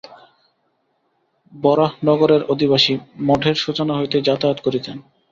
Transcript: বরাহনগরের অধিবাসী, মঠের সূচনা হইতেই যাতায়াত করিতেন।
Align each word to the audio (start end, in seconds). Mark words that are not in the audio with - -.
বরাহনগরের 1.53 2.41
অধিবাসী, 2.43 2.93
মঠের 3.21 3.55
সূচনা 3.55 3.93
হইতেই 3.97 4.25
যাতায়াত 4.25 4.59
করিতেন। 4.61 4.97